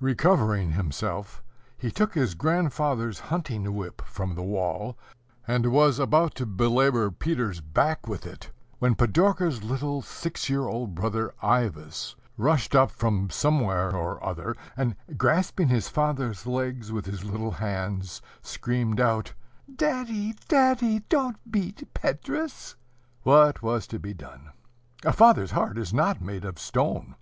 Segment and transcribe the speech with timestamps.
[0.00, 1.40] Recovering himself,
[1.76, 4.98] he took his grandfather's hunting whip from the wall,
[5.46, 10.96] and was about to belabor Peter's back with it, when Pidorka's little six year old
[10.96, 17.22] brother Ivas rushed up from somewhere or other, and, grasping his father's legs with his
[17.22, 19.32] little hands, screamed out,
[19.72, 21.02] "Daddy, daddy!
[21.08, 22.74] don't beat Petrus!"
[23.22, 24.50] What was to be done?
[25.04, 27.14] A father's heart is not made of stone.